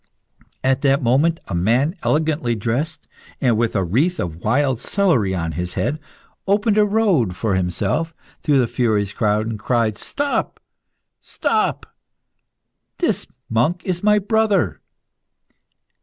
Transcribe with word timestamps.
At 0.63 0.81
that 0.81 1.03
moment 1.03 1.39
a 1.47 1.53
man 1.53 1.95
elegantly 2.01 2.55
dressed, 2.55 3.07
and 3.39 3.55
with 3.55 3.75
a 3.75 3.83
wreath 3.83 4.19
of 4.19 4.37
wild 4.43 4.79
celery 4.79 5.35
on 5.35 5.51
his 5.51 5.75
head, 5.75 5.99
opened 6.47 6.79
a 6.79 6.85
road 6.85 7.35
for 7.35 7.53
himself 7.53 8.11
through 8.41 8.57
the 8.57 8.65
furious 8.65 9.13
crowd, 9.13 9.45
and 9.45 9.59
cried 9.59 9.99
"Stop! 9.99 10.59
Stop! 11.21 11.85
This 12.97 13.27
monk 13.47 13.83
is 13.85 14.01
my 14.01 14.17
brother!" 14.17 14.81